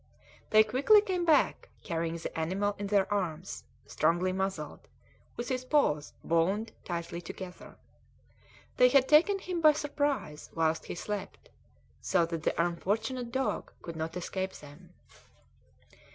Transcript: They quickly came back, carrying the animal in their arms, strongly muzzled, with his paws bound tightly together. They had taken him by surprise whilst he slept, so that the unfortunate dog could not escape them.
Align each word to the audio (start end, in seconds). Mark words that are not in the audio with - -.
They 0.49 0.63
quickly 0.63 0.99
came 1.01 1.25
back, 1.25 1.69
carrying 1.83 2.17
the 2.17 2.35
animal 2.35 2.75
in 2.79 2.87
their 2.87 3.05
arms, 3.13 3.65
strongly 3.85 4.33
muzzled, 4.33 4.87
with 5.37 5.49
his 5.49 5.63
paws 5.63 6.13
bound 6.23 6.71
tightly 6.83 7.21
together. 7.21 7.75
They 8.77 8.89
had 8.89 9.07
taken 9.07 9.37
him 9.37 9.61
by 9.61 9.73
surprise 9.73 10.49
whilst 10.55 10.85
he 10.85 10.95
slept, 10.95 11.49
so 12.01 12.25
that 12.25 12.41
the 12.41 12.59
unfortunate 12.59 13.31
dog 13.31 13.71
could 13.83 13.95
not 13.95 14.17
escape 14.17 14.53
them. 14.53 14.91